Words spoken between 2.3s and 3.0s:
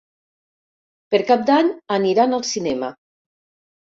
al cinema.